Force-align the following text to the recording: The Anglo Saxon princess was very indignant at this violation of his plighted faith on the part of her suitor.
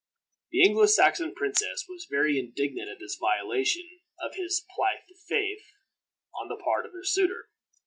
The 0.49 0.63
Anglo 0.67 0.87
Saxon 0.87 1.35
princess 1.35 1.85
was 1.87 2.07
very 2.09 2.39
indignant 2.39 2.89
at 2.89 2.97
this 2.97 3.19
violation 3.21 3.83
of 4.19 4.33
his 4.33 4.65
plighted 4.75 5.15
faith 5.29 5.61
on 6.33 6.47
the 6.49 6.57
part 6.57 6.87
of 6.87 6.93
her 6.93 7.03
suitor. 7.03 7.49